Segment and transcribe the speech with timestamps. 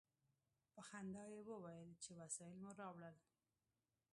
[0.73, 3.15] په خندا یې وویل چې وسایل مو راوړل.